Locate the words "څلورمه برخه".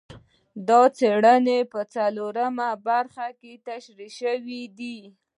1.93-3.27